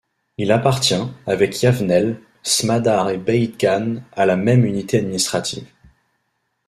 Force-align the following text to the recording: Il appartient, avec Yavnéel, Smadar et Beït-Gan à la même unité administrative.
Il 0.39 0.51
appartient, 0.51 0.95
avec 1.27 1.61
Yavnéel, 1.61 2.19
Smadar 2.41 3.11
et 3.11 3.19
Beït-Gan 3.19 3.97
à 4.13 4.25
la 4.25 4.35
même 4.35 4.65
unité 4.65 4.97
administrative. 4.97 5.67